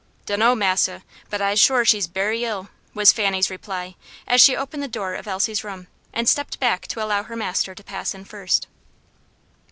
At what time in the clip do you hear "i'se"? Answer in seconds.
1.43-1.59